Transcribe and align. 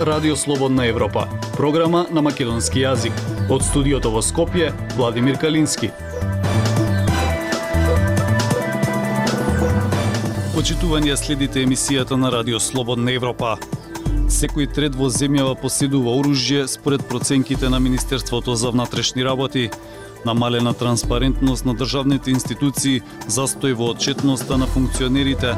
Радио 0.00 0.36
Слободна 0.36 0.86
Европа, 0.86 1.28
програма 1.56 2.06
на 2.10 2.22
македонски 2.22 2.80
јазик. 2.82 3.14
Од 3.50 3.62
студиото 3.62 4.10
во 4.10 4.22
Скопје, 4.22 4.72
Владимир 4.96 5.38
Калински. 5.38 5.90
Почитување 10.54 11.14
следите 11.16 11.62
емисијата 11.62 12.18
на 12.18 12.32
Радио 12.34 12.58
Слободна 12.58 13.14
Европа. 13.14 13.54
Секој 14.26 14.66
трет 14.74 14.98
во 14.98 15.12
земјава 15.14 15.54
поседува 15.54 16.16
оружје 16.18 16.66
според 16.66 17.06
проценките 17.08 17.68
на 17.68 17.78
Министерството 17.80 18.54
за 18.54 18.70
внатрешни 18.70 19.24
работи. 19.24 19.70
Намалена 20.24 20.74
транспарентност 20.74 21.64
на 21.64 21.74
државните 21.74 22.30
институции, 22.30 23.02
застој 23.28 23.78
во 23.78 23.92
отчетноста 23.94 24.58
на 24.58 24.66
функционерите, 24.66 25.54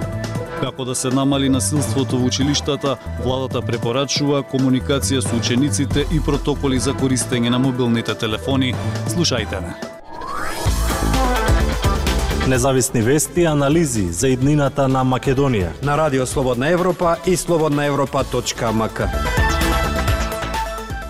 Како 0.61 0.85
да 0.85 0.95
се 0.95 1.09
намали 1.09 1.49
насилството 1.49 2.17
во 2.17 2.27
училиштата, 2.27 2.97
владата 3.25 3.63
препорачува 3.63 4.43
комуникација 4.43 5.21
со 5.21 5.37
учениците 5.37 6.07
и 6.13 6.21
протоколи 6.21 6.79
за 6.79 6.95
користење 6.95 7.51
на 7.51 7.59
мобилните 7.59 8.15
телефони. 8.15 8.75
Слушајте 9.13 9.61
не. 9.61 9.75
Независни 12.49 13.03
вести 13.03 13.41
и 13.41 13.45
анализи 13.45 14.13
за 14.13 14.29
иднината 14.29 14.89
на 14.89 15.05
Македонија 15.05 15.83
на 15.83 15.99
Радио 15.99 16.27
Слободна 16.27 16.69
Европа 16.69 17.17
и 17.27 17.37
слободнаевропа.мк. 17.37 19.46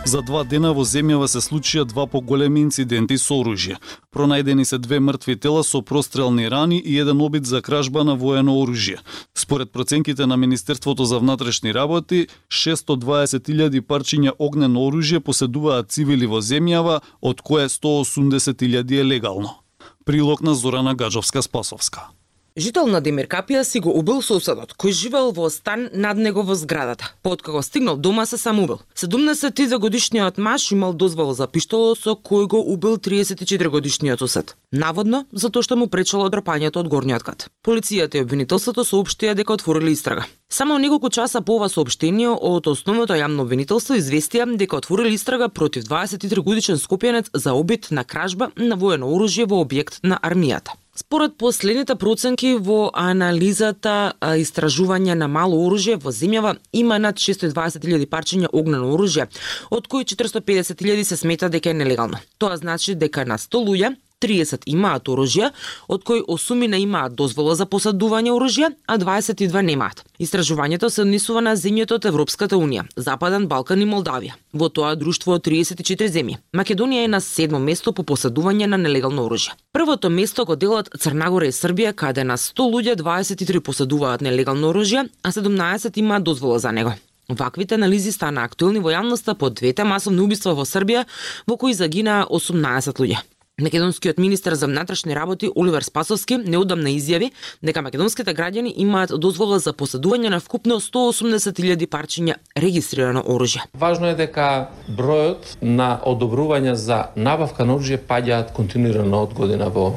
За 0.06 0.20
два 0.23 0.45
дена 0.46 0.69
во 0.70 0.84
земјава 0.87 1.27
се 1.27 1.41
случија 1.42 1.83
два 1.83 2.05
поголеми 2.06 2.60
инциденти 2.62 3.16
со 3.19 3.41
оружје. 3.42 3.74
Пронајдени 4.14 4.62
се 4.62 4.78
две 4.78 5.01
мртви 5.02 5.34
тела 5.34 5.64
со 5.66 5.80
прострелни 5.83 6.47
рани 6.47 6.78
и 6.78 6.94
еден 7.03 7.25
обид 7.27 7.47
за 7.50 7.58
кражба 7.58 8.05
на 8.06 8.14
воено 8.14 8.55
оружје. 8.55 9.00
Според 9.34 9.72
проценките 9.72 10.27
на 10.27 10.36
Министерството 10.36 11.05
за 11.05 11.19
внатрешни 11.19 11.75
работи, 11.75 12.28
620.000 12.48 13.83
парчиња 13.83 14.36
огнено 14.39 14.86
оружје 14.86 15.19
поседуваат 15.19 15.91
цивили 15.91 16.27
во 16.27 16.38
земјава, 16.38 17.00
од 17.20 17.42
кое 17.42 17.66
180.000 17.66 19.00
е 19.00 19.05
легално. 19.05 19.59
Прилог 20.05 20.41
на 20.41 20.55
Зорана 20.55 20.94
Гаджовска-Спасовска. 20.94 22.16
Жител 22.57 22.87
на 22.89 23.03
Демиркапија 23.05 23.61
си 23.69 23.83
го 23.85 23.93
убил 23.93 24.23
соседот, 24.25 24.71
кој 24.81 24.95
живеел 24.97 25.35
во 25.37 25.51
стан 25.53 25.91
над 25.93 26.17
него 26.17 26.41
во 26.41 26.55
зградата. 26.57 27.11
Пооткако 27.23 27.61
стигнал 27.62 27.99
дома 28.01 28.25
се 28.25 28.39
самоубил. 28.41 28.79
72 28.97 29.77
годишниот 29.79 30.39
маж 30.39 30.73
имал 30.73 30.95
дозвола 30.95 31.34
за 31.34 31.47
пиштоло 31.47 31.93
со 31.95 32.17
кој 32.17 32.47
го 32.49 32.61
убил 32.73 32.97
34 32.97 33.69
годишниот 33.69 34.19
сосед. 34.19 34.57
Наводно, 34.73 35.27
затоа 35.33 35.61
што 35.61 35.77
му 35.77 35.91
пречело 35.93 36.31
дрпањето 36.33 36.81
од 36.81 36.89
горниот 36.89 37.27
кат. 37.29 37.51
Полицијата 37.61 38.17
и 38.17 38.25
обвинителството 38.25 38.89
соопштија 38.89 39.37
дека 39.37 39.53
отворили 39.53 39.93
истрага. 39.93 40.25
Само 40.49 40.79
неколку 40.79 41.11
часа 41.11 41.43
по 41.43 41.59
ова 41.61 41.69
соопштение 41.69 42.33
од 42.33 42.73
основното 42.73 43.12
јавно 43.12 43.45
обвинителство 43.45 44.01
известија 44.01 44.49
дека 44.57 44.81
отворили 44.81 45.12
истрага 45.12 45.53
против 45.53 45.84
23 45.84 46.41
годишен 46.41 46.81
скопјанец 46.81 47.29
за 47.34 47.53
обид 47.53 47.91
на 47.91 48.05
кражба 48.05 48.49
на 48.57 48.81
воено 48.81 49.12
оружје 49.12 49.45
во 49.45 49.61
објект 49.61 50.01
на 50.03 50.17
армијата. 50.23 50.73
Според 50.97 51.36
последните 51.39 51.94
проценки 52.00 52.55
во 52.56 52.89
анализата 52.97 54.14
истражување 54.41 55.12
на 55.20 55.28
мало 55.28 55.58
оружје 55.66 55.98
во 56.00 56.08
земјава 56.08 56.55
има 56.72 56.97
над 56.98 57.20
620.000 57.20 58.08
парчиња 58.08 58.48
огнено 58.53 58.94
оружје, 58.94 59.27
од 59.70 59.91
кои 59.92 60.08
450.000 60.08 61.05
се 61.05 61.16
смета 61.20 61.50
дека 61.53 61.70
е 61.70 61.77
нелегално. 61.77 62.22
Тоа 62.38 62.56
значи 62.56 62.94
дека 62.94 63.27
на 63.28 63.36
100 63.36 63.64
луѓе 63.69 63.92
30 64.20 64.64
имаат 64.67 65.09
оружје, 65.12 65.50
од 65.89 66.05
кои 66.05 66.22
8 66.22 66.67
не 66.72 66.81
имаат 66.81 67.14
дозвола 67.14 67.55
за 67.55 67.67
посадување 67.67 68.33
оружје, 68.33 68.70
а 68.86 68.98
22 68.98 69.62
немаат. 69.62 70.05
Истражувањето 70.19 70.88
се 70.91 71.03
однесува 71.03 71.41
на 71.41 71.53
земјите 71.56 71.99
од 71.99 72.09
Европската 72.09 72.56
Унија, 72.56 72.87
Западен 72.97 73.47
Балкан 73.47 73.82
и 73.82 73.87
Молдавија. 73.87 74.32
Во 74.53 74.69
тоа 74.69 74.94
друштво 74.97 75.37
од 75.37 75.44
34 75.44 76.09
земји. 76.09 76.38
Македонија 76.56 77.04
е 77.04 77.12
на 77.12 77.21
седмо 77.21 77.60
место 77.60 77.93
по 77.93 78.03
посадување 78.03 78.71
на 78.72 78.78
нелегално 78.81 79.28
оружје. 79.28 79.53
Првото 79.72 80.09
место 80.10 80.47
го 80.47 80.56
делат 80.56 80.88
Црнагора 80.98 81.47
и 81.47 81.53
Србија, 81.53 81.93
каде 81.93 82.25
на 82.25 82.38
100 82.41 82.71
луѓе 82.72 82.97
23 82.97 83.60
посадуваат 83.60 84.25
нелегално 84.25 84.72
оружје, 84.72 85.09
а 85.22 85.33
17 85.33 85.98
имаат 85.98 86.25
дозвола 86.25 86.59
за 86.59 86.72
него. 86.72 86.97
Ваквите 87.28 87.75
анализи 87.75 88.12
стана 88.12 88.44
актуелни 88.44 88.81
во 88.81 88.93
јавноста 88.94 89.34
по 89.34 89.50
двете 89.50 89.84
масовни 89.84 90.22
убиства 90.22 90.54
во 90.54 90.65
Србија, 90.65 91.04
во 91.47 91.56
кои 91.56 91.75
загинаа 91.75 92.25
18 92.31 93.03
луѓе. 93.03 93.35
Македонскиот 93.62 94.19
министер 94.19 94.55
за 94.55 94.67
внатрешни 94.67 95.17
работи 95.17 95.49
Оливер 95.56 95.83
Спасовски 95.83 96.37
неодамна 96.37 96.91
изјави 96.93 97.31
дека 97.65 97.81
македонските 97.81 98.34
граѓани 98.37 98.75
имаат 98.84 99.15
дозвола 99.17 99.56
за 99.65 99.72
поседување 99.72 100.28
на 100.28 100.41
вкупно 100.44 100.77
180.000 100.77 101.89
парчиња 101.89 102.37
регистрирано 102.53 103.22
оружје. 103.25 103.65
Важно 103.72 104.12
е 104.12 104.19
дека 104.21 104.69
бројот 104.93 105.56
на 105.62 105.89
одобрувања 106.05 106.75
за 106.77 106.99
набавка 107.16 107.65
на 107.65 107.78
оружје 107.81 107.97
паѓаат 107.97 108.53
континуирано 108.53 109.22
од 109.25 109.33
година 109.33 109.72
во 109.72 109.95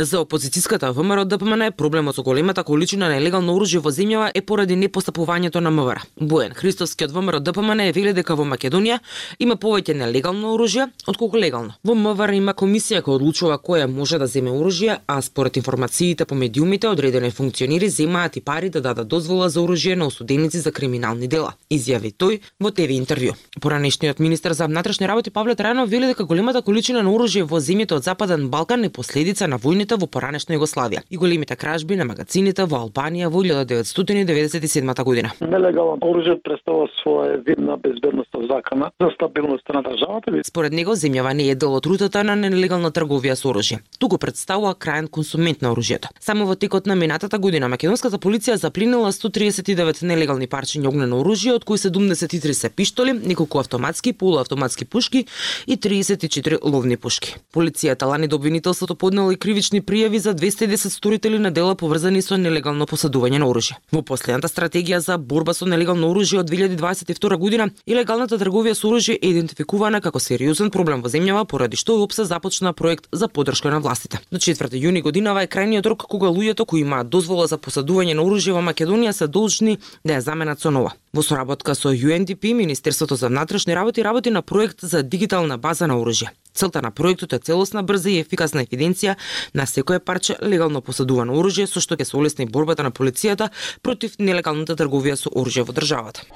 За 0.00 0.16
опозицијската 0.24 0.94
ВМРО 0.96 1.26
ДПМН 1.28 1.72
проблемот 1.76 2.16
со 2.16 2.22
големата 2.22 2.62
количина 2.64 3.08
на 3.08 3.18
нелегално 3.18 3.52
оружје 3.52 3.82
во 3.84 3.90
земјава 3.92 4.30
е 4.34 4.40
поради 4.40 4.72
непостапувањето 4.72 5.60
на 5.60 5.70
МВР. 5.70 6.00
Боен 6.16 6.54
Христовски 6.56 7.04
од 7.04 7.12
ВМРО 7.12 7.40
ДПМН 7.40 7.80
е 7.84 7.92
вели 7.92 8.14
дека 8.16 8.32
во 8.34 8.46
Македонија 8.48 8.98
има 9.38 9.58
повеќе 9.60 9.92
нелегално 9.92 10.54
оружје 10.54 10.86
отколку 11.06 11.36
легално. 11.36 11.74
Во 11.84 11.94
МВР 11.94 12.32
има 12.32 12.54
комисија 12.54 13.02
која 13.02 13.20
одлучува 13.20 13.58
која 13.58 13.90
може 13.92 14.18
да 14.18 14.26
земе 14.26 14.50
оружје, 14.50 14.96
а 15.06 15.20
според 15.20 15.56
информациите 15.56 16.24
по 16.24 16.34
медиумите 16.34 16.88
одредени 16.88 17.30
функционери 17.30 17.88
земаат 17.88 18.36
и 18.36 18.40
пари 18.40 18.70
да 18.70 18.80
дадат 18.80 19.08
дозвола 19.08 19.48
за 19.48 19.60
оружје 19.60 19.94
на 19.94 20.06
осуденици 20.06 20.60
за 20.60 20.72
криминални 20.72 21.28
дела, 21.28 21.52
изјави 21.70 22.14
тој 22.16 22.40
во 22.60 22.70
ТВ 22.70 22.88
интервју. 22.96 23.36
Поранешниот 23.60 24.18
министер 24.18 24.52
за 24.52 24.66
внатрешни 24.66 25.08
работи 25.08 25.30
Павле 25.30 25.54
Трајанов 25.54 25.92
вели 25.92 26.06
дека 26.06 26.24
големата 26.24 26.62
количина 26.62 27.02
на 27.02 27.10
оружје 27.10 27.44
во 27.44 27.60
земјите 27.60 28.00
од 28.00 28.04
Западен 28.04 28.48
Балкан 28.48 28.84
е 28.84 28.88
последица 28.88 29.46
на 29.46 29.58
војните 29.58 29.89
во 29.96 30.06
поранешна 30.06 30.54
Југославија 30.54 31.02
и 31.10 31.16
големите 31.16 31.56
кражби 31.56 31.96
на 31.96 32.04
магазините 32.04 32.64
во 32.64 32.84
Албанија 32.84 33.30
во 33.30 33.42
1997 33.42 35.04
година. 35.04 35.32
Нелегално 35.40 35.98
оружје 36.02 36.38
представува 36.42 36.88
своја 37.02 37.40
вид 37.46 37.58
на 37.58 37.76
безбедност 37.76 38.30
закана 38.50 38.90
за 39.00 39.10
стабилноста 39.14 39.72
на 39.72 39.82
државата. 39.82 40.32
Според 40.44 40.72
него 40.72 40.92
земјава 40.96 41.32
не 41.32 41.50
е 41.50 41.54
дел 41.54 41.74
од 41.74 41.86
рутата 41.86 42.22
на 42.24 42.36
нелегална 42.36 42.90
трговија 42.90 43.36
со 43.38 43.50
оружје. 43.52 43.80
Туку 43.98 44.18
представува 44.18 44.74
крајен 44.74 45.08
консумент 45.08 45.62
на 45.62 45.72
оружјето. 45.72 46.10
Само 46.20 46.46
во 46.46 46.56
текот 46.56 46.86
на 46.86 46.96
минатата 46.96 47.38
година 47.38 47.68
македонската 47.68 48.18
полиција 48.18 48.56
заплинила 48.56 49.12
139 49.12 50.02
нелегални 50.02 50.48
парчиња 50.48 50.88
огнено 50.88 51.22
оружје, 51.22 51.54
од 51.54 51.64
кои 51.64 51.78
73 51.78 52.52
се 52.52 52.70
пиштоли, 52.70 53.12
неколку 53.12 53.58
автоматски, 53.58 54.12
полуавтоматски 54.12 54.84
пушки 54.84 55.26
и 55.66 55.76
34 55.76 56.58
ловни 56.64 56.96
пушки. 56.96 57.36
Полицијата 57.54 58.06
лани 58.06 58.28
до 58.28 58.36
обвинителството 58.36 58.94
поднела 58.94 59.32
и 59.32 59.36
кривични 59.36 59.69
кривични 59.70 59.82
пријави 59.82 60.18
за 60.18 60.34
210 60.34 60.90
сторители 60.90 61.38
на 61.38 61.50
дела 61.50 61.74
поврзани 61.74 62.22
со 62.22 62.36
нелегално 62.36 62.86
поседување 62.86 63.38
на 63.38 63.46
оружје. 63.46 63.76
Во 63.92 64.02
последната 64.02 64.48
стратегија 64.48 64.98
за 64.98 65.18
борба 65.18 65.54
со 65.54 65.66
нелегално 65.66 66.10
оружје 66.10 66.40
од 66.40 66.50
2022 66.50 67.36
година, 67.38 67.70
илегалната 67.86 68.38
трговија 68.38 68.74
со 68.74 68.88
оружје 68.88 69.14
е 69.14 69.30
идентификувана 69.30 70.00
како 70.00 70.18
сериозен 70.18 70.70
проблем 70.70 71.02
во 71.02 71.08
земјава, 71.08 71.44
поради 71.44 71.76
што 71.76 72.02
ОПС 72.02 72.26
започна 72.26 72.72
проект 72.72 73.06
за 73.12 73.28
поддршка 73.28 73.70
на 73.70 73.80
властите. 73.80 74.18
До 74.32 74.38
4 74.38 74.74
јуни 74.74 75.02
годинава 75.02 75.42
е 75.42 75.46
крајниот 75.46 75.86
рок 75.86 76.06
кога 76.08 76.28
луѓето 76.28 76.66
кои 76.66 76.80
имаат 76.80 77.08
дозвола 77.08 77.46
за 77.46 77.58
поседување 77.58 78.14
на 78.14 78.22
оружје 78.22 78.52
во 78.52 78.62
Македонија 78.62 79.12
се 79.12 79.26
должни 79.26 79.78
да 80.04 80.18
ја 80.18 80.20
заменат 80.20 80.60
со 80.60 80.70
нова. 80.70 80.92
Во 81.14 81.22
соработка 81.22 81.74
со 81.74 81.94
UNDP, 81.94 82.54
Министерството 82.54 83.16
за 83.16 83.28
внатрешни 83.28 83.74
работи 83.74 84.02
работи 84.02 84.30
на 84.30 84.42
проект 84.42 84.78
за 84.82 85.02
дигитална 85.02 85.58
база 85.58 85.86
на 85.86 85.94
оружје. 85.94 86.30
Целта 86.54 86.82
на 86.82 86.90
проектот 86.90 87.32
е 87.32 87.38
целосна, 87.38 87.82
брза 87.82 88.10
и 88.10 88.20
ефикасна 88.20 88.64
евиденција 88.64 89.16
на 89.54 89.66
секое 89.66 90.00
парче 90.00 90.36
легално 90.42 90.80
поседувано 90.80 91.38
оружје 91.38 91.66
со 91.66 91.80
што 91.80 91.96
ќе 91.96 92.04
се 92.04 92.16
олесни 92.16 92.46
борбата 92.46 92.82
на 92.82 92.90
полицијата 92.90 93.50
против 93.82 94.18
нелегалната 94.18 94.76
трговија 94.76 95.16
со 95.16 95.30
оружје 95.30 95.64
во 95.64 95.72
државата. 95.72 96.26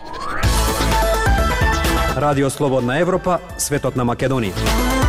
Радио 2.16 2.50
Слободна 2.50 3.00
Европа, 3.02 3.40
светот 3.58 3.96
на 3.96 4.04
Македонија 4.06 5.03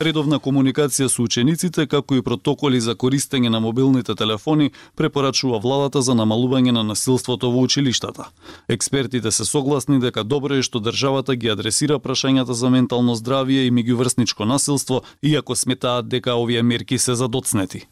редовна 0.00 0.38
комуникација 0.40 1.08
со 1.12 1.22
учениците, 1.22 1.86
како 1.86 2.16
и 2.16 2.24
протоколи 2.24 2.80
за 2.80 2.94
користење 2.96 3.50
на 3.52 3.60
мобилните 3.60 4.14
телефони, 4.14 4.70
препорачува 4.96 5.60
владата 5.60 6.02
за 6.02 6.16
намалување 6.16 6.72
на 6.72 6.82
насилството 6.82 7.52
во 7.52 7.66
училиштата. 7.68 8.30
Експертите 8.68 9.30
се 9.30 9.44
согласни 9.44 10.00
дека 10.00 10.24
добро 10.24 10.58
е 10.58 10.66
што 10.66 10.80
државата 10.80 11.36
ги 11.36 11.52
адресира 11.52 12.00
прашањата 12.00 12.56
за 12.56 12.70
ментално 12.70 13.16
здравје 13.16 13.68
и 13.68 13.70
меѓуврсничко 13.70 14.48
насилство, 14.48 15.02
иако 15.22 15.56
сметаат 15.56 16.08
дека 16.08 16.34
овие 16.34 16.62
мерки 16.62 16.98
се 16.98 17.14
задоцнети. 17.14 17.86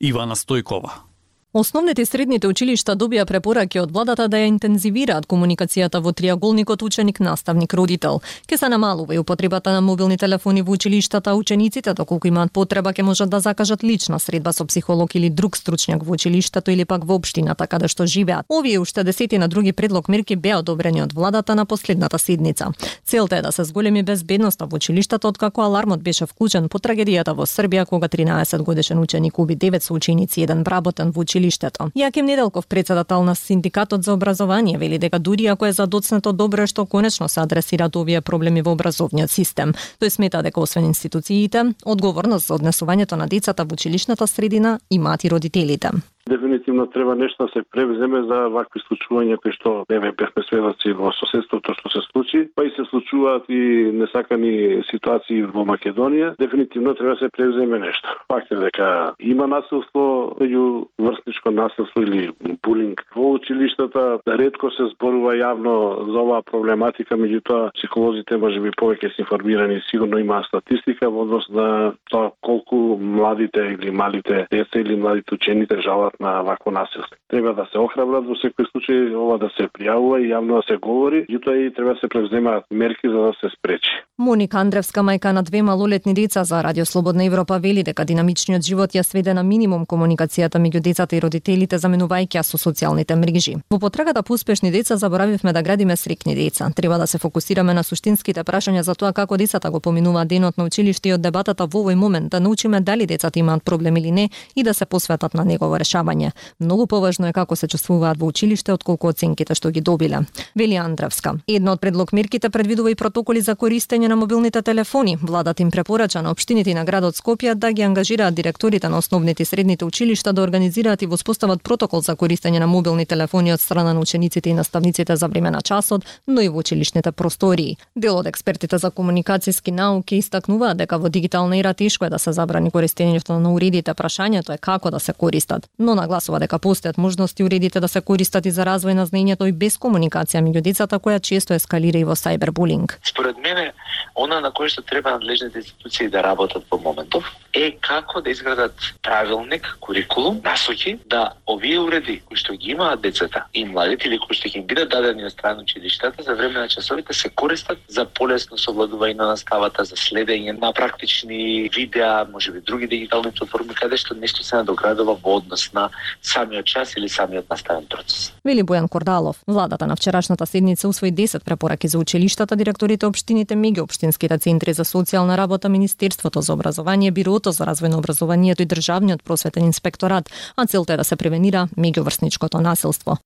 Ивана 0.00 0.34
Стојкова 0.34 1.13
Основните 1.56 2.02
и 2.02 2.06
средните 2.06 2.48
училишта 2.50 2.96
добија 2.98 3.22
препораки 3.30 3.78
од 3.78 3.92
владата 3.94 4.24
да 4.26 4.40
ја 4.42 4.48
интензивираат 4.50 5.28
комуникацијата 5.30 6.00
во 6.02 6.10
триаголникот 6.10 6.82
ученик-наставник-родител. 6.82 8.18
Ке 8.50 8.56
се 8.58 8.68
намалува 8.68 9.14
и 9.14 9.18
употребата 9.22 9.70
на 9.70 9.80
мобилни 9.80 10.18
телефони 10.18 10.62
во 10.62 10.72
училиштата, 10.72 11.34
учениците, 11.34 11.94
доколку 11.94 12.26
имаат 12.26 12.50
потреба, 12.52 12.90
ќе 12.90 13.02
можат 13.02 13.30
да 13.30 13.38
закажат 13.40 13.84
лична 13.84 14.18
средба 14.18 14.52
со 14.52 14.66
психолог 14.66 15.14
или 15.14 15.30
друг 15.30 15.54
стручњак 15.54 16.02
во 16.02 16.16
училиштето 16.18 16.72
или 16.74 16.84
пак 16.84 17.04
во 17.04 17.14
општината 17.14 17.66
каде 17.70 17.86
што 17.88 18.06
живеат. 18.06 18.46
Овие 18.48 18.80
уште 18.80 19.04
десети 19.04 19.38
на 19.38 19.48
други 19.48 19.72
предлог 19.72 20.08
мерки 20.08 20.34
беа 20.34 20.58
одобрени 20.58 21.02
од 21.02 21.12
владата 21.12 21.54
на 21.54 21.66
последната 21.66 22.18
седница. 22.18 22.72
Целта 23.06 23.36
е 23.36 23.42
да 23.42 23.52
се 23.52 23.64
зголеми 23.64 24.02
безбедноста 24.02 24.66
во 24.66 24.74
училиштата 24.76 25.28
откако 25.28 25.62
алармот 25.62 26.02
беше 26.02 26.26
вклучен 26.26 26.68
по 26.68 26.82
трагедијата 26.82 27.30
во 27.30 27.46
Србија 27.46 27.86
кога 27.86 28.08
13 28.08 28.58
годишен 28.62 28.98
ученик 28.98 29.38
уби 29.38 29.56
9 29.56 29.82
соученици 29.82 30.42
еден 30.42 30.64
вработен 30.64 31.14
во 31.14 31.20
училиштето 31.20 31.43
училиштето. 31.44 31.90
Јаким 31.94 32.24
Неделков, 32.24 32.66
председател 32.66 33.22
на 33.24 33.34
Синдикатот 33.34 34.04
за 34.04 34.12
образование, 34.12 34.78
вели 34.78 34.98
дека 34.98 35.18
дури 35.18 35.46
ако 35.46 35.66
е 35.66 35.72
задоцнето 35.72 36.32
добро 36.32 36.66
што 36.66 36.86
конечно 36.86 37.28
се 37.28 37.40
адресираат 37.40 37.96
овие 37.96 38.20
проблеми 38.20 38.62
во 38.62 38.72
образовниот 38.72 39.30
систем. 39.30 39.74
Тој 40.00 40.08
смета 40.08 40.42
дека 40.42 40.60
освен 40.60 40.84
институциите, 40.84 41.74
одговорност 41.84 42.46
за 42.46 42.54
однесувањето 42.54 43.16
на 43.16 43.26
децата 43.26 43.64
во 43.64 43.74
училишната 43.74 44.26
средина 44.26 44.78
имаат 44.90 45.24
и 45.24 45.30
родителите. 45.30 45.90
Дефинитивно 46.28 46.86
треба 46.86 47.14
нешто 47.14 47.46
да 47.46 47.52
се 47.52 47.62
превземе 47.70 48.22
за 48.22 48.48
вакви 48.48 48.80
случувања 48.80 49.36
кои 49.42 49.52
што 49.52 49.72
еве 49.92 50.08
бевме 50.16 50.42
сведоци 50.48 50.94
во 50.96 51.10
соседството 51.12 51.74
што 51.76 51.90
се 51.92 52.00
случи, 52.06 52.40
па 52.56 52.64
и 52.64 52.70
се 52.72 52.84
случуваат 52.88 53.44
и 53.52 53.92
несакани 53.92 54.80
ситуации 54.88 55.42
во 55.44 55.66
Македонија. 55.68 56.32
Дефинитивно 56.40 56.94
треба 56.94 57.12
да 57.12 57.20
се 57.20 57.28
превземе 57.28 57.78
нешто. 57.78 58.08
Факт 58.32 58.52
е 58.52 58.56
дека 58.56 59.12
има 59.20 59.46
насилство 59.46 60.32
меѓу 60.40 60.86
врсничко 60.98 61.50
насилство 61.50 62.00
или 62.00 62.32
булинг 62.64 63.04
во 63.12 63.34
училиштата. 63.36 64.18
Ретко 64.24 64.70
се 64.72 64.88
зборува 64.94 65.36
јавно 65.36 66.08
за 66.08 66.24
оваа 66.24 66.40
проблематика, 66.42 67.20
меѓутоа 67.20 67.68
психолозите 67.76 68.40
можеби 68.40 68.72
повеќе 68.72 69.12
се 69.12 69.26
информирани, 69.26 69.82
сигурно 69.90 70.18
има 70.24 70.40
статистика 70.48 71.12
во 71.12 71.28
однос 71.28 71.50
на 71.52 71.92
тоа 72.08 72.32
колку 72.40 72.96
младите 72.96 73.76
или 73.76 73.90
малите 73.90 74.46
деца 74.50 74.80
или 74.80 74.96
младите 74.96 75.34
ученици 75.34 75.84
жалат 75.84 76.13
жртват 76.14 76.20
на 76.20 76.42
вакво 76.42 76.70
насилство. 76.70 77.16
Треба 77.28 77.54
да 77.54 77.66
се 77.72 77.78
охрабрат 77.78 78.24
во 78.26 78.34
секој 78.34 78.66
случај 78.70 79.14
ова 79.14 79.38
да 79.38 79.48
се 79.56 79.68
пријавува 79.68 80.20
и 80.20 80.30
јавно 80.30 80.60
да 80.60 80.62
се 80.68 80.76
говори, 80.78 81.26
јутоа 81.28 81.66
и 81.66 81.74
треба 81.74 81.94
да 81.94 82.00
се 82.00 82.08
преземаат 82.08 82.64
мерки 82.70 83.08
за 83.08 83.18
да 83.18 83.32
се 83.40 83.48
спречи. 83.56 83.90
Моника 84.18 84.58
Андревска, 84.58 85.00
мајка 85.00 85.32
на 85.32 85.42
две 85.42 85.62
малолетни 85.62 86.14
деца 86.14 86.44
за 86.44 86.62
Радио 86.62 86.84
Слободна 86.84 87.24
Европа, 87.24 87.58
вели 87.58 87.82
дека 87.82 88.04
динамичниот 88.04 88.62
живот 88.62 88.94
ја 88.94 89.02
сведе 89.02 89.34
на 89.34 89.42
минимум 89.42 89.86
комуникацијата 89.86 90.58
меѓу 90.58 90.80
децата 90.80 91.16
и 91.16 91.20
родителите 91.20 91.78
заменувајќи 91.78 92.42
со 92.42 92.58
социјалните 92.58 93.16
мрежи. 93.16 93.56
Во 93.70 93.78
потрагата 93.78 94.22
по 94.22 94.34
успешни 94.34 94.70
деца 94.70 94.96
заборавивме 94.96 95.52
да 95.52 95.62
градиме 95.62 95.96
срекни 95.96 96.34
деца. 96.34 96.70
Треба 96.76 96.98
да 96.98 97.06
се 97.06 97.18
фокусираме 97.18 97.74
на 97.74 97.82
суштинските 97.82 98.44
прашања 98.44 98.80
за 98.80 98.94
тоа 98.94 99.12
како 99.12 99.36
децата 99.36 99.70
го 99.70 99.80
поминуваат 99.80 100.28
денот 100.28 100.58
на 100.58 100.64
училиште 100.64 101.08
и 101.08 101.12
од 101.14 101.20
дебатата 101.20 101.66
во 101.66 101.82
овој 101.82 101.94
момент 101.94 102.30
да 102.30 102.40
научиме 102.40 102.80
дали 102.80 103.06
децата 103.06 103.38
имаат 103.38 103.64
проблем 103.64 103.96
или 103.96 104.10
не 104.10 104.30
и 104.56 104.62
да 104.62 104.74
се 104.74 104.86
посветат 104.86 105.34
на 105.34 105.44
негово 105.44 105.76
решавање 105.76 106.03
решавање. 106.04 106.32
Многу 106.60 106.86
поважно 106.86 107.26
е 107.26 107.32
како 107.32 107.56
се 107.56 107.66
чувствуваат 107.66 108.18
во 108.18 108.26
училиште 108.26 108.72
отколку 108.72 109.08
оценките 109.08 109.54
што 109.54 109.70
ги 109.70 109.80
добиле. 109.80 110.24
Вели 110.54 110.76
Андравска. 110.76 111.38
Едно 111.46 111.72
од 111.72 111.80
предлогмирките 111.80 112.50
предвидува 112.50 112.90
и 112.90 112.94
протоколи 112.94 113.40
за 113.40 113.54
користење 113.56 114.08
на 114.08 114.16
мобилните 114.16 114.62
телефони. 114.62 115.16
Владата 115.22 115.62
им 115.62 115.70
препорача 115.70 116.22
на 116.22 116.30
општините 116.30 116.74
на 116.74 116.84
градот 116.84 117.14
Скопје 117.14 117.54
да 117.54 117.72
ги 117.72 117.82
ангажираат 117.82 118.34
директорите 118.34 118.88
на 118.88 118.98
основните 118.98 119.42
и 119.42 119.46
средните 119.46 119.84
училишта 119.84 120.32
да 120.32 120.42
организираат 120.42 121.02
и 121.02 121.06
воспостават 121.06 121.62
протокол 121.62 122.00
за 122.00 122.16
користење 122.16 122.58
на 122.58 122.66
мобилни 122.66 123.06
телефони 123.06 123.52
од 123.52 123.60
страна 123.60 123.92
на 123.92 124.00
учениците 124.00 124.50
и 124.50 124.54
наставниците 124.54 125.16
за 125.16 125.28
време 125.28 125.50
на 125.50 125.62
часот, 125.62 126.04
но 126.26 126.40
и 126.40 126.48
во 126.48 126.58
училишните 126.58 127.12
простории. 127.12 127.76
Дел 127.96 128.16
од 128.16 128.26
експертите 128.26 128.78
за 128.78 128.90
комуникацијски 128.90 129.70
науки 129.70 130.16
истакнуваат 130.16 130.76
дека 130.76 130.98
во 130.98 131.08
дигитална 131.08 131.58
ера 131.58 131.74
тешко 131.74 132.04
е 132.04 132.10
да 132.10 132.18
се 132.18 132.32
забрани 132.32 132.70
користењето 132.70 133.38
на 133.38 133.52
уредите, 133.52 133.94
прашањето 133.94 134.54
е 134.54 134.58
како 134.58 134.90
да 134.90 135.00
се 135.00 135.12
користат. 135.12 135.68
Но 135.78 135.93
нагласува 135.94 136.38
дека 136.38 136.58
постојат 136.58 136.98
можности 136.98 137.44
уредите 137.44 137.80
да 137.80 137.88
се 137.88 138.00
користат 138.00 138.46
и 138.46 138.50
за 138.50 138.64
развој 138.64 138.94
на 138.94 139.06
знаењето 139.06 139.48
и 139.48 139.52
без 139.52 139.78
комуникација 139.78 140.42
меѓу 140.44 140.60
децата 140.60 140.98
која 140.98 141.20
често 141.20 141.54
ескалира 141.54 141.98
и 141.98 142.04
во 142.04 142.14
сајбербулинг. 142.14 142.98
Според 143.04 143.38
мене, 143.38 143.72
она 144.14 144.40
на 144.40 144.50
кое 144.50 144.68
што 144.68 144.82
треба 144.82 145.10
надлежните 145.10 145.58
институции 145.58 146.08
да 146.08 146.22
работат 146.22 146.64
во 146.70 146.78
моментов 146.78 147.24
е 147.52 147.76
како 147.80 148.20
да 148.20 148.30
изградат 148.30 148.74
правилник, 149.02 149.76
курикулум, 149.80 150.40
насоки 150.44 150.98
да 151.06 151.32
овие 151.46 151.78
уреди 151.80 152.20
кои 152.26 152.36
што 152.36 152.54
ги 152.54 152.70
имаат 152.74 153.00
децата 153.00 153.44
и 153.54 153.64
младите 153.64 154.08
или 154.08 154.18
кои 154.18 154.34
што 154.34 154.48
ги 154.48 154.60
бидат 154.60 154.90
дадени 154.90 155.26
од 155.26 155.32
страна 155.32 155.62
училиштата 155.62 156.22
за 156.22 156.34
време 156.34 156.60
на 156.60 156.68
часовите 156.68 157.14
се 157.14 157.28
користат 157.28 157.78
за 157.88 158.04
полесно 158.04 158.58
совладување 158.58 159.16
на 159.18 159.26
наставата, 159.34 159.84
за 159.84 159.96
следење 159.96 160.54
на 160.58 160.72
практични 160.72 161.68
видеа, 161.74 162.26
можеби 162.30 162.60
други 162.60 162.86
дигитални 162.86 163.32
платформи 163.32 163.74
каде 163.74 163.96
што 163.96 164.14
нешто 164.14 164.44
се 164.44 164.56
надоградува 164.56 165.18
во 165.22 165.36
однос 165.38 165.72
на 165.72 165.90
самиот 166.22 166.66
час 166.66 166.96
или 166.96 167.08
самиот 167.08 167.50
наставен 167.50 167.86
процес. 167.86 168.32
Вели 168.44 168.62
Бојан 168.62 168.88
Кордалов, 168.88 169.42
владата 169.46 169.86
на 169.86 169.96
вчерашната 169.96 170.46
седница 170.46 170.88
усвои 170.88 171.12
10 171.12 171.44
препораки 171.44 171.88
за 171.88 171.98
училиштата, 171.98 172.56
директорите 172.56 173.06
општините, 173.06 173.54
општинските 174.04 174.38
центри 174.38 174.72
за 174.72 174.84
социјална 174.84 175.36
работа, 175.36 175.68
Министерството 175.68 176.42
за 176.42 176.52
образование, 176.52 177.10
Бирото 177.10 177.52
за 177.52 177.64
развој 177.64 177.88
на 177.88 177.98
образованието 177.98 178.62
и 178.62 178.66
Државниот 178.66 179.24
просветен 179.24 179.64
инспекторат, 179.64 180.30
а 180.56 180.66
целта 180.66 180.92
е 180.92 180.96
да 180.96 181.04
се 181.04 181.16
превенира 181.16 181.68
меѓуврсничкото 181.78 182.60
насилство. 182.60 183.16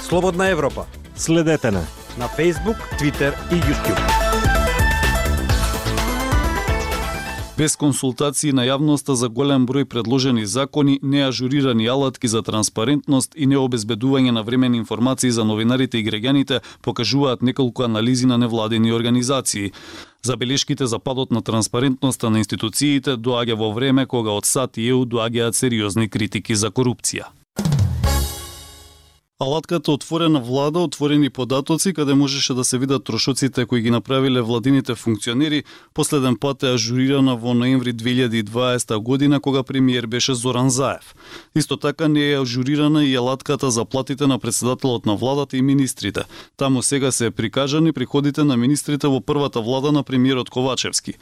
Слободна 0.00 0.48
Европа. 0.48 0.86
Следете 1.16 1.70
на 1.70 1.82
на 2.18 2.28
Facebook, 2.28 2.78
Twitter 2.98 3.32
и 3.50 3.60
YouTube 3.60 4.57
без 7.58 7.74
консултации 7.76 8.52
на 8.54 8.62
јавноста 8.62 9.16
за 9.18 9.28
голем 9.28 9.64
број 9.66 9.84
предложени 9.84 10.44
закони, 10.46 10.98
неажурирани 11.02 11.88
алатки 11.90 12.28
за 12.30 12.42
транспарентност 12.46 13.32
и 13.34 13.48
необезбедување 13.50 14.30
на 14.30 14.44
времени 14.46 14.78
информации 14.78 15.30
за 15.34 15.44
новинарите 15.44 15.98
и 15.98 16.04
граѓаните 16.06 16.60
покажуваат 16.82 17.42
неколку 17.42 17.82
анализи 17.82 18.26
на 18.26 18.38
невладени 18.38 18.92
организации. 18.92 19.72
Забелешките 20.22 20.86
за 20.86 20.98
падот 20.98 21.32
на 21.32 21.42
транспарентноста 21.42 22.30
на 22.30 22.38
институциите 22.38 23.16
доаѓа 23.16 23.58
во 23.58 23.72
време 23.72 24.06
кога 24.06 24.38
од 24.38 24.46
САД 24.46 24.78
и 24.78 24.86
ЕУ 24.92 25.02
доаѓаат 25.04 25.58
сериозни 25.58 26.08
критики 26.08 26.54
за 26.54 26.70
корупција. 26.70 27.26
Алатката 29.40 29.92
отворена 29.92 30.40
влада, 30.40 30.78
отворени 30.78 31.30
податоци, 31.30 31.92
каде 31.94 32.14
можеше 32.14 32.54
да 32.54 32.64
се 32.64 32.78
видат 32.78 33.04
трошоците 33.04 33.66
кои 33.66 33.80
ги 33.80 33.90
направиле 33.90 34.40
владините 34.40 34.94
функционери, 34.94 35.64
последен 35.94 36.36
пат 36.36 36.62
е 36.62 36.72
ажурирана 36.74 37.36
во 37.36 37.54
ноември 37.54 37.94
2020 37.94 38.98
година, 38.98 39.40
кога 39.40 39.62
премиер 39.62 40.06
беше 40.06 40.34
Зоран 40.34 40.70
Заев. 40.70 41.14
Исто 41.56 41.76
така 41.76 42.08
не 42.08 42.30
е 42.30 42.40
ажурирана 42.40 43.04
и 43.04 43.14
алатката 43.14 43.70
за 43.70 43.84
платите 43.84 44.26
на 44.26 44.38
председателот 44.38 45.06
на 45.06 45.16
владата 45.16 45.56
и 45.56 45.62
министрите. 45.62 46.22
Таму 46.56 46.82
сега 46.82 47.12
се 47.12 47.30
прикажани 47.30 47.92
приходите 47.92 48.44
на 48.44 48.56
министрите 48.56 49.06
во 49.06 49.20
првата 49.20 49.60
влада 49.60 49.92
на 49.92 50.02
премиерот 50.02 50.50
Ковачевски. 50.50 51.14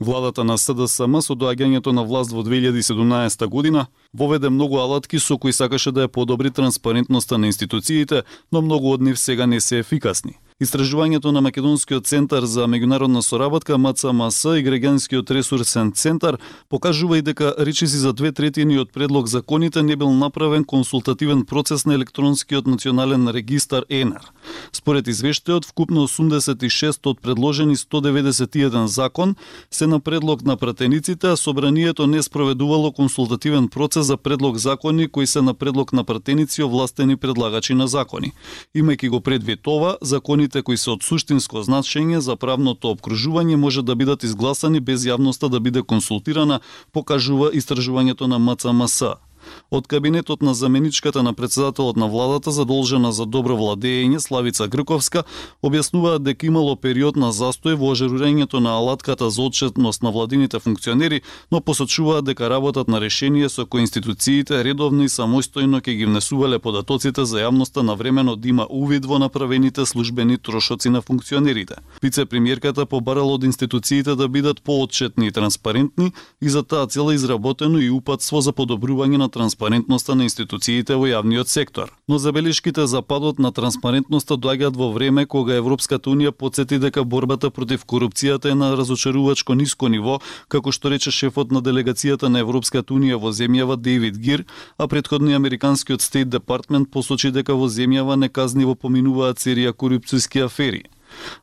Владата 0.00 0.44
на 0.44 0.58
СДСМ 0.58 1.24
со 1.24 1.32
доаѓањето 1.32 1.92
на 1.92 2.04
власт 2.04 2.30
во 2.32 2.44
2017 2.44 3.46
година 3.46 3.86
воведе 4.16 4.50
многу 4.50 4.78
алатки 4.78 5.18
со 5.18 5.38
кои 5.38 5.52
сакаше 5.52 5.92
да 5.92 6.06
ја 6.06 6.08
подобри 6.08 6.50
транспарентноста 6.50 7.38
на 7.38 7.46
институциите, 7.46 8.22
но 8.52 8.62
многу 8.62 8.92
од 8.92 9.02
нив 9.02 9.18
сега 9.18 9.46
не 9.46 9.60
се 9.60 9.78
ефикасни. 9.78 10.38
Истражувањето 10.60 11.32
на 11.32 11.40
Македонскиот 11.44 12.06
центар 12.08 12.44
за 12.48 12.64
меѓународна 12.64 13.20
соработка 13.20 13.76
МЦМС 13.78 14.44
и 14.56 14.62
Грегенскиот 14.64 15.30
ресурсен 15.30 15.90
центар 15.92 16.38
покажува 16.68 17.18
и 17.18 17.22
дека 17.22 17.54
речиси 17.58 17.96
за 17.96 18.12
две 18.12 18.32
третини 18.32 18.78
од 18.80 18.88
предлог 18.92 19.28
законите 19.28 19.82
не 19.82 19.96
бил 19.96 20.10
направен 20.10 20.64
консултативен 20.64 21.44
процес 21.44 21.84
на 21.84 21.94
електронскиот 21.94 22.66
национален 22.66 23.28
регистар 23.28 23.84
ЕНР. 23.90 24.32
Според 24.72 25.08
извештајот, 25.12 25.68
вкупно 25.68 26.08
86 26.08 27.04
од 27.04 27.20
предложени 27.20 27.76
191 27.76 28.86
закон 28.86 29.36
се 29.70 29.86
на 29.86 30.00
предлог 30.00 30.42
на 30.42 30.56
пратениците, 30.56 31.26
а 31.26 31.36
собранието 31.36 32.06
не 32.06 32.22
спроведувало 32.22 32.92
консултативен 32.92 33.68
процес 33.68 34.06
за 34.06 34.16
предлог 34.16 34.56
закони 34.56 35.08
кои 35.08 35.26
се 35.26 35.42
на 35.42 35.54
предлог 35.54 35.92
на 35.92 36.04
пратеници 36.04 36.62
овластени 36.62 37.16
предлагачи 37.16 37.74
на 37.74 37.88
закони. 37.88 38.32
Имајќи 38.76 39.08
го 39.08 39.20
предвид 39.20 39.66
ова, 39.66 39.96
закони 40.00 40.45
законите 40.46 40.62
кои 40.62 40.76
се 40.76 40.90
од 40.90 41.02
суштинско 41.02 41.62
значење 41.62 42.20
за 42.20 42.36
правното 42.36 42.90
обкружување 42.94 43.56
може 43.56 43.82
да 43.82 43.94
бидат 43.94 44.22
изгласани 44.22 44.80
без 44.80 45.02
јавноста 45.02 45.48
да 45.50 45.60
биде 45.60 45.82
консултирана, 45.82 46.60
покажува 46.92 47.50
истражувањето 47.50 48.26
на 48.26 48.38
МЦМС. 48.38 49.25
Од 49.70 49.86
кабинетот 49.86 50.42
на 50.42 50.54
заменичката 50.54 51.22
на 51.22 51.34
председателот 51.34 51.96
на 51.96 52.06
владата 52.06 52.50
задолжена 52.50 53.12
за 53.12 53.26
добро 53.26 53.56
владење 53.56 54.18
Славица 54.18 54.68
Грковска 54.68 55.24
објаснуваат 55.62 56.22
дека 56.22 56.46
имало 56.46 56.76
период 56.76 57.16
на 57.16 57.32
застој 57.32 57.74
во 57.74 57.92
ажурирањето 57.94 58.60
на 58.60 58.76
алатката 58.78 59.30
за 59.30 59.42
отчетност 59.42 60.02
на 60.02 60.10
владините 60.10 60.58
функционери, 60.58 61.20
но 61.50 61.60
посочуваат 61.60 62.24
дека 62.24 62.50
работат 62.50 62.88
на 62.88 63.00
решение 63.00 63.48
со 63.48 63.66
кои 63.66 63.80
институциите 63.80 64.64
редовно 64.64 65.04
и 65.04 65.08
самостојно 65.08 65.80
ќе 65.80 65.96
ги 65.96 66.06
внесувале 66.06 66.58
податоците 66.58 67.24
за 67.24 67.42
јавноста 67.44 67.82
на 67.82 67.94
времено 67.94 68.36
да 68.36 68.48
има 68.48 68.66
увид 68.70 69.04
во 69.04 69.18
направените 69.18 69.86
службени 69.86 70.38
трошоци 70.38 70.88
на 70.88 71.02
функционерите. 71.02 71.74
Вице-премиерката 72.02 72.86
побарала 72.86 73.34
од 73.34 73.44
институциите 73.44 74.14
да 74.14 74.28
бидат 74.28 74.62
поотчетни 74.62 75.26
и 75.26 75.32
транспарентни 75.32 76.12
и 76.42 76.48
за 76.48 76.62
таа 76.62 76.86
цела 76.86 77.14
изработено 77.14 77.78
и 77.78 77.90
упатство 77.90 78.40
за 78.40 78.52
подобрување 78.52 79.16
на 79.16 79.28
транспарентноста 79.36 80.14
на 80.16 80.24
институциите 80.24 80.96
во 80.96 81.10
јавниот 81.10 81.50
сектор. 81.52 81.92
Но 82.08 82.16
забелишките 82.18 82.86
за 82.88 83.02
падот 83.02 83.38
на 83.38 83.52
транспарентноста 83.52 84.38
доаѓаат 84.40 84.78
во 84.80 84.88
време 84.94 85.26
кога 85.26 85.58
Европската 85.60 86.08
унија 86.10 86.32
подсети 86.32 86.78
дека 86.80 87.04
борбата 87.04 87.50
против 87.50 87.84
корупцијата 87.84 88.54
е 88.54 88.56
на 88.56 88.72
разочарувачко 88.80 89.54
ниско 89.54 89.92
ниво, 89.92 90.18
како 90.48 90.72
што 90.72 90.94
рече 90.94 91.12
шефот 91.12 91.52
на 91.52 91.60
делегацијата 91.60 92.32
на 92.32 92.40
Европската 92.46 92.96
унија 92.96 93.20
во 93.20 93.34
земјава 93.36 93.76
Дейвид 93.76 94.16
Гир, 94.16 94.46
а 94.78 94.88
предходни 94.88 95.36
американскиот 95.36 96.00
Стейт 96.00 96.32
Департмент 96.32 96.90
посочи 96.90 97.30
дека 97.30 97.54
во 97.54 97.68
земјава 97.68 98.16
неказниво 98.16 98.74
поминуваат 98.74 99.36
серија 99.36 99.76
корупцијски 99.76 100.44
афери. 100.48 100.86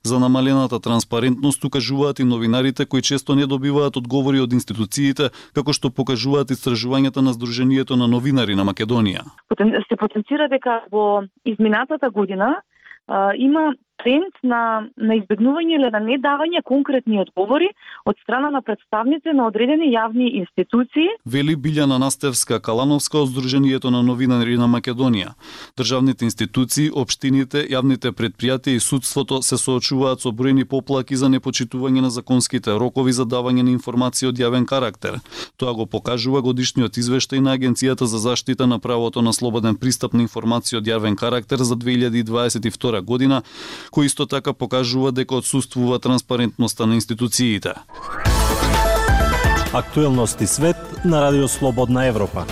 За 0.04 0.20
намалената 0.20 0.80
транспарентност 0.80 1.64
укажуваат 1.64 2.20
и 2.20 2.24
новинарите 2.24 2.86
кои 2.86 3.02
често 3.02 3.36
не 3.36 3.46
добиваат 3.46 3.98
одговори 3.98 4.40
од 4.40 4.54
институциите, 4.54 5.30
како 5.54 5.74
што 5.74 5.90
покажуваат 5.90 6.52
истражувањата 6.52 7.22
на 7.22 7.34
Сдруженијето 7.34 7.96
на 7.96 8.08
новинари 8.08 8.56
на 8.56 8.66
Македонија. 8.66 9.24
Се 9.90 9.96
потенцира 9.96 10.50
дека 10.50 10.82
во 10.92 11.24
изминатата 11.46 12.10
година 12.10 12.62
а, 13.08 13.32
има 13.38 13.74
тренд 14.04 14.36
на, 14.44 14.88
на 14.98 15.16
избегнување 15.18 15.78
или 15.78 15.90
на 15.94 16.02
недавање 16.04 16.62
конкретни 16.68 17.20
одговори 17.22 17.70
од 18.06 18.18
страна 18.24 18.50
на 18.52 18.62
представници 18.62 19.34
на 19.34 19.48
одредени 19.48 19.90
јавни 19.94 20.30
институции. 20.42 21.08
Вели 21.26 21.56
Билјана 21.56 22.00
Настевска 22.04 22.60
Калановска 22.60 23.22
од 23.24 23.32
Сдруженијето 23.32 23.92
на 23.94 24.04
новинари 24.04 24.58
на 24.60 24.68
Македонија. 24.68 25.34
Државните 25.80 26.28
институции, 26.28 26.90
општините, 26.92 27.64
јавните 27.72 28.12
предпријатија 28.12 28.78
и 28.78 28.84
судството 28.84 29.42
се 29.42 29.58
соочуваат 29.58 30.22
со 30.22 30.34
бројни 30.36 30.66
поплаки 30.66 31.16
за 31.16 31.30
непочитување 31.32 32.04
на 32.04 32.12
законските 32.12 32.76
рокови 32.80 33.14
за 33.16 33.26
давање 33.26 33.64
на 33.64 33.72
информации 33.72 34.28
од 34.28 34.40
јавен 34.40 34.66
карактер. 34.66 35.20
Тоа 35.58 35.74
го 35.74 35.86
покажува 35.86 36.42
годишниот 36.42 37.00
извештај 37.00 37.40
на 37.40 37.56
Агенцијата 37.58 38.04
за 38.04 38.20
заштита 38.20 38.68
на 38.68 38.80
правото 38.80 39.22
на 39.22 39.34
слободен 39.34 39.76
пристап 39.76 40.14
на 40.14 40.22
информации 40.28 40.78
од 40.78 40.88
јавен 40.88 41.16
карактер 41.16 41.64
за 41.64 41.76
2022 41.76 43.02
година, 43.02 43.42
кој 43.94 44.10
исто 44.10 44.26
така 44.26 44.54
покажува 44.54 45.12
дека 45.14 45.38
отсутствува 45.38 46.00
транспарентноста 46.00 46.86
на 46.90 46.96
институциите. 46.96 47.74
Актуелности 49.74 50.48
свет 50.48 50.78
на 51.06 51.22
Радио 51.22 51.48
Слободна 51.48 52.06
Европа 52.06 52.46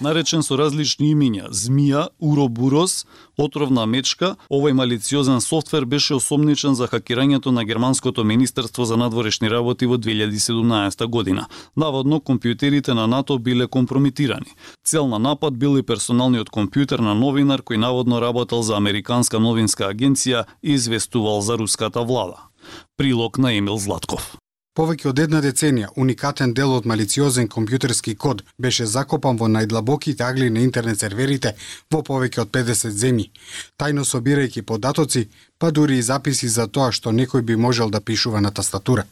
наречен 0.00 0.42
со 0.42 0.56
различни 0.56 1.12
имиња 1.14 1.50
Змија, 1.50 2.08
Уробурос, 2.18 3.04
отровна 3.36 3.86
мечка, 3.86 4.34
овој 4.50 4.72
малициозен 4.72 5.40
софтвер 5.40 5.84
беше 5.84 6.14
осомничен 6.14 6.74
за 6.74 6.88
хакирањето 6.88 7.50
на 7.50 7.64
германското 7.64 8.24
министерство 8.24 8.84
за 8.84 8.96
надворешни 8.96 9.50
работи 9.50 9.86
во 9.86 9.98
2017 9.98 11.06
година. 11.06 11.46
Наводно 11.76 12.20
компјутерите 12.20 12.94
на 12.94 13.06
НАТО 13.06 13.38
биле 13.38 13.66
компромитирани. 13.66 14.54
Цел 14.84 15.08
на 15.08 15.18
напад 15.18 15.58
бил 15.58 15.78
и 15.78 15.82
персоналниот 15.82 16.50
компјутер 16.50 17.00
на 17.00 17.14
новинар 17.14 17.62
кој 17.62 17.76
наводно 17.76 18.20
работел 18.20 18.62
за 18.62 18.76
американска 18.76 19.38
новинска 19.38 19.90
агенција 19.92 20.44
и 20.62 20.72
известувал 20.72 21.40
за 21.40 21.58
руската 21.58 22.02
влада. 22.02 22.38
Прилог 22.96 23.38
на 23.38 23.52
Емил 23.52 23.78
Златков. 23.78 24.36
Повеќе 24.78 25.08
од 25.10 25.18
една 25.18 25.38
деценија, 25.42 25.88
уникатен 25.98 26.52
дел 26.54 26.72
од 26.76 26.84
малициозен 26.86 27.48
компјутерски 27.50 28.12
код 28.24 28.42
беше 28.64 28.84
закопан 28.86 29.38
во 29.40 29.46
најдлабоките 29.50 30.22
агли 30.22 30.50
на 30.54 30.60
интернет 30.62 31.00
серверите 31.02 31.50
во 31.90 31.98
повеќе 32.08 32.44
од 32.44 32.52
50 32.56 32.92
земји, 33.00 33.24
тајно 33.82 34.04
собирајќи 34.10 34.62
податоци, 34.68 35.22
па 35.58 35.72
дури 35.78 35.98
и 35.98 36.04
записи 36.08 36.50
за 36.56 36.66
тоа 36.76 36.92
што 36.98 37.10
некој 37.10 37.42
би 37.48 37.56
можел 37.64 37.90
да 37.90 38.00
пишува 38.00 38.40
на 38.44 38.52
тастатура. 38.58 39.04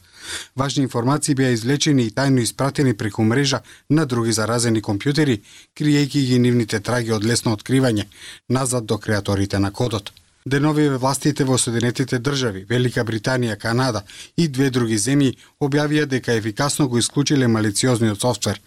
Важни 0.54 0.84
информации 0.84 1.34
беа 1.34 1.50
извлечени 1.56 2.06
и 2.06 2.14
тајно 2.20 2.44
испратени 2.44 2.94
преку 2.94 3.24
мрежа 3.24 3.60
на 3.90 4.04
други 4.06 4.36
заразени 4.38 4.84
компјутери, 4.90 5.40
криејќи 5.74 6.22
ги 6.30 6.38
нивните 6.46 6.80
траги 6.80 7.10
од 7.18 7.26
лесно 7.26 7.56
откривање, 7.58 8.06
назад 8.48 8.86
до 8.86 8.98
креаторите 8.98 9.58
на 9.58 9.72
кодот. 9.72 10.14
Деновиве 10.46 10.96
властите 10.96 11.44
во 11.44 11.58
Соединетите 11.58 12.20
држави, 12.22 12.62
Велика 12.70 13.02
Британија, 13.04 13.56
Канада 13.58 14.04
и 14.36 14.46
две 14.46 14.68
други 14.70 14.94
земји 14.94 15.32
објавија 15.58 16.04
дека 16.06 16.36
ефикасно 16.38 16.86
го 16.88 17.00
исклучиле 17.02 17.48
малициозниот 17.50 18.22
софтвер, 18.22 18.60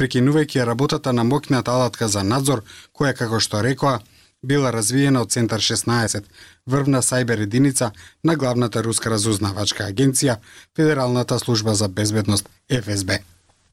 прекинувајќи 0.00 0.64
работата 0.64 1.12
на 1.12 1.24
мокната 1.24 1.76
алатка 1.76 2.08
за 2.08 2.22
надзор, 2.24 2.64
која, 2.96 3.12
како 3.12 3.40
што 3.40 3.60
рекоа, 3.60 4.00
била 4.42 4.72
развиена 4.72 5.20
од 5.20 5.30
Центар 5.36 5.60
16, 5.60 6.24
врвна 6.66 7.04
сајбер 7.04 7.44
единица 7.44 7.92
на 8.24 8.36
главната 8.36 8.82
руска 8.82 9.12
разузнавачка 9.12 9.92
агенција, 9.92 10.40
Федералната 10.76 11.38
служба 11.38 11.74
за 11.74 11.88
безбедност 11.88 12.48
ФСБ. 12.72 13.20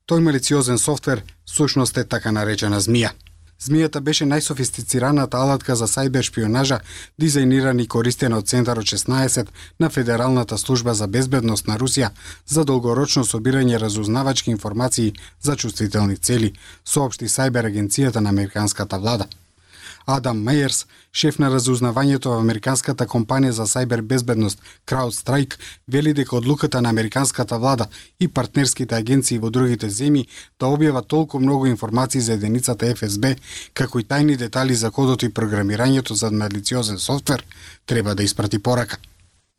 Тој 0.04 0.20
малициозен 0.20 0.78
софтвер 0.78 1.24
сушност 1.46 1.98
е 1.98 2.04
така 2.04 2.32
наречена 2.32 2.82
змија. 2.82 3.16
Змијата 3.60 4.00
беше 4.00 4.26
најсофистицираната 4.26 5.38
алатка 5.38 5.76
за 5.76 5.88
сајбер 5.88 6.24
шпионажа, 6.24 6.80
дизајнирана 7.22 7.84
и 7.84 7.88
користена 7.88 8.38
од 8.38 8.48
Центарот 8.48 8.86
16 8.86 9.48
на 9.80 9.90
Федералната 9.90 10.58
служба 10.58 10.94
за 10.94 11.08
безбедност 11.08 11.68
на 11.68 11.78
Русија 11.78 12.10
за 12.48 12.66
долгорочно 12.66 13.24
собирање 13.24 13.80
разузнавачки 13.80 14.52
информации 14.52 15.14
за 15.42 15.56
чувствителни 15.56 16.18
цели, 16.18 16.54
соопшти 16.86 17.26
сајбер 17.26 17.72
агенцијата 17.72 18.20
на 18.20 18.30
американската 18.30 19.00
влада. 19.00 19.28
Адам 20.06 20.42
Мејерс, 20.44 20.86
шеф 21.12 21.38
на 21.40 21.50
разузнавањето 21.54 22.34
во 22.34 22.40
американската 22.42 23.06
компанија 23.06 23.52
за 23.52 23.64
сајбер 23.64 24.02
безбедност 24.02 24.60
CrowdStrike, 24.86 25.60
вели 25.88 26.14
дека 26.14 26.36
одлуката 26.36 26.82
на 26.82 26.90
американската 26.90 27.58
влада 27.60 27.88
и 28.20 28.28
партнерските 28.28 28.96
агенции 28.96 29.40
во 29.40 29.50
другите 29.50 29.88
земји 29.88 30.28
да 30.60 30.68
објават 30.68 31.08
толку 31.08 31.40
многу 31.40 31.68
информации 31.68 32.22
за 32.22 32.34
единицата 32.34 32.96
ФСБ, 32.96 33.36
како 33.74 34.00
и 34.00 34.04
тајни 34.04 34.38
детали 34.38 34.76
за 34.76 34.92
кодот 34.92 35.24
и 35.24 35.30
програмирањето 35.30 36.14
за 36.14 36.32
малициозен 36.32 37.00
софтвер, 37.00 37.46
треба 37.86 38.16
да 38.16 38.24
испрати 38.24 38.60
порака. 38.60 38.98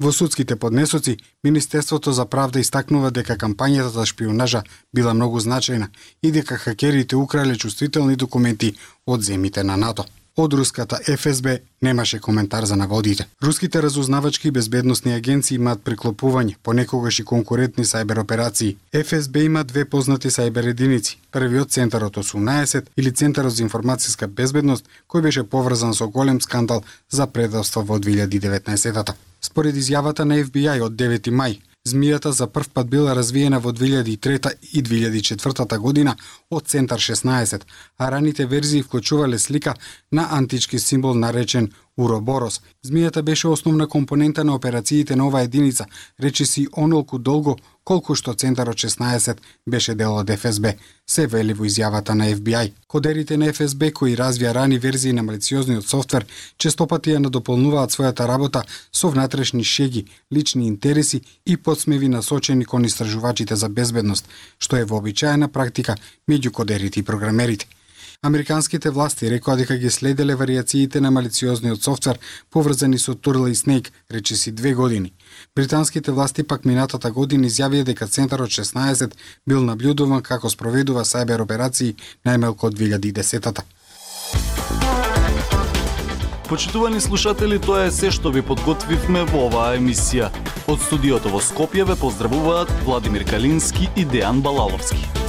Во 0.01 0.13
судските 0.13 0.57
поднесоци, 0.57 1.17
Министерството 1.45 2.13
за 2.13 2.27
правда 2.27 2.61
истакнува 2.61 3.11
дека 3.11 3.37
кампањата 3.39 3.93
за 3.95 4.07
шпионажа 4.07 4.63
била 4.93 5.15
многу 5.15 5.41
значајна 5.41 5.89
и 6.23 6.33
дека 6.33 6.59
хакерите 6.59 7.17
украле 7.17 7.57
чувствителни 7.57 8.17
документи 8.17 8.75
од 9.07 9.23
земите 9.23 9.63
на 9.63 9.77
НАТО. 9.77 10.05
Од 10.37 10.53
руската 10.53 10.99
ФСБ 11.17 11.59
немаше 11.83 12.19
коментар 12.19 12.65
за 12.65 12.77
наводите. 12.77 13.27
Руските 13.43 13.83
разузнавачки 13.83 14.51
безбедносни 14.51 15.13
агенции 15.15 15.55
имаат 15.55 15.85
приклопување, 15.87 16.57
понекогаш 16.63 17.21
и 17.21 17.25
конкурентни 17.25 17.85
сајбер 17.85 18.19
операции. 18.19 18.77
ФСБ 18.93 19.45
има 19.45 19.63
две 19.65 19.85
познати 19.85 20.31
сајбер 20.31 20.67
единици. 20.71 21.19
Првиот 21.31 21.71
Центарот 21.71 22.17
18 22.17 22.91
или 22.97 23.13
Центарот 23.13 23.55
за 23.55 23.63
информацијска 23.63 24.27
безбедност, 24.27 24.89
кој 25.09 25.23
беше 25.23 25.45
поврзан 25.45 25.95
со 25.95 26.09
голем 26.09 26.41
скандал 26.41 26.83
за 27.11 27.27
предавство 27.27 27.83
во 27.83 27.99
2019 27.99 29.15
Според 29.41 29.77
изјавата 29.77 30.25
на 30.25 30.35
FBI 30.43 30.81
од 30.83 30.97
9 30.99 31.31
мај, 31.31 31.61
Змијата 31.85 32.31
за 32.33 32.47
прв 32.49 32.71
пат 32.73 32.89
била 32.89 33.15
развиена 33.17 33.59
во 33.61 33.71
2003 33.77 34.53
и 34.73 34.83
2004 34.83 35.79
година 35.79 36.15
од 36.51 36.65
Центар 36.67 36.99
16, 36.99 37.67
а 37.99 38.11
раните 38.11 38.47
верзии 38.47 38.83
вклучувале 38.83 39.39
слика 39.39 39.75
на 40.13 40.29
антички 40.31 40.79
символ 40.79 41.15
наречен 41.15 41.69
Уроборос. 41.97 42.61
Змијата 42.87 43.23
беше 43.23 43.49
основна 43.49 43.87
компонента 43.87 44.45
на 44.45 44.55
операциите 44.55 45.17
на 45.17 45.27
оваа 45.27 45.43
единица, 45.43 45.87
речиси 46.21 46.67
онолку 46.77 47.19
долго 47.19 47.57
колку 47.85 48.15
што 48.15 48.35
Центарот 48.35 48.77
16 48.77 49.39
беше 49.67 49.95
дел 49.95 50.17
од 50.17 50.31
ФСБ, 50.31 50.75
се 51.07 51.27
вели 51.27 51.55
во 51.55 51.65
изјавата 51.69 52.15
на 52.15 52.31
FBI. 52.35 52.73
Кодерите 52.89 53.37
на 53.37 53.53
ФСБ 53.53 53.93
кои 53.93 54.17
развија 54.17 54.55
рани 54.55 54.79
верзии 54.79 55.13
на 55.13 55.23
малициозниот 55.23 55.87
софтвер, 55.87 56.27
честопати 56.59 57.15
ја 57.15 57.23
надополнуваат 57.29 57.95
својата 57.95 58.27
работа 58.27 58.65
со 58.93 59.09
внатрешни 59.09 59.65
шеги, 59.65 60.07
лични 60.33 60.67
интереси 60.67 61.21
и 61.47 61.57
подсмеви 61.57 62.09
насочени 62.09 62.65
кон 62.65 62.85
истражувачите 62.85 63.57
за 63.57 63.69
безбедност, 63.69 64.29
што 64.59 64.77
е 64.77 64.85
вообичаена 64.85 65.49
практика 65.49 65.97
меѓу 66.29 66.51
кодерите 66.51 67.01
и 67.01 67.03
програмерите. 67.03 67.67
Американските 68.25 68.91
власти 68.91 69.31
рекоа 69.31 69.57
дека 69.57 69.77
ги 69.77 69.91
следеле 69.91 70.35
вариациите 70.35 71.01
на 71.01 71.11
малициозниот 71.11 71.83
софтвер 71.85 72.19
поврзани 72.51 72.99
со 72.99 73.13
Turtle 73.13 73.51
и 73.51 73.55
Snake, 73.55 73.91
речиси 74.11 74.53
две 74.53 74.73
години. 74.75 75.13
Британските 75.57 76.11
власти 76.11 76.43
пак 76.43 76.65
минатата 76.65 77.11
година 77.11 77.45
изјавија 77.47 77.85
дека 77.85 78.07
Центарот 78.09 78.49
16 78.49 79.13
бил 79.47 79.61
наблюдуван 79.61 80.23
како 80.23 80.49
спроведува 80.49 81.05
сајбер 81.05 81.43
операции 81.43 81.97
најмалку 82.25 82.73
од 82.73 82.79
2010-та. 82.81 83.63
Почитувани 86.49 87.01
слушатели, 87.01 87.59
тоа 87.59 87.85
е 87.85 87.91
се 87.91 88.09
што 88.11 88.33
ви 88.33 88.41
подготвивме 88.41 89.27
во 89.29 89.51
оваа 89.51 89.77
емисија. 89.77 90.33
Од 90.65 90.81
студиото 90.81 91.29
во 91.29 91.45
Скопје 91.45 91.85
ве 91.85 91.97
поздравуваат 92.01 92.73
Владимир 92.89 93.29
Калински 93.29 93.91
и 93.97 94.07
Дејан 94.09 94.41
Балаловски. 94.41 95.24